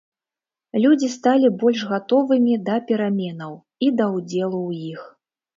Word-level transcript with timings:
Людзі 0.85 1.09
сталі 1.15 1.51
больш 1.63 1.83
гатовымі 1.91 2.57
да 2.71 2.79
пераменаў 2.89 3.53
і 3.89 3.93
да 4.01 4.09
ўдзелу 4.15 4.59
ў 4.69 4.97
іх. 4.97 5.01